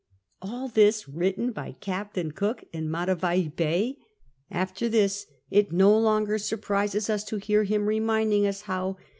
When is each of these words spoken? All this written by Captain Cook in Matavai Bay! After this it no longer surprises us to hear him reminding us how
All 0.41 0.67
this 0.67 1.07
written 1.07 1.51
by 1.51 1.73
Captain 1.73 2.31
Cook 2.31 2.63
in 2.73 2.89
Matavai 2.89 3.49
Bay! 3.55 3.97
After 4.49 4.89
this 4.89 5.27
it 5.51 5.71
no 5.71 5.95
longer 5.95 6.39
surprises 6.39 7.07
us 7.07 7.23
to 7.25 7.37
hear 7.37 7.65
him 7.65 7.85
reminding 7.85 8.47
us 8.47 8.61
how 8.61 8.97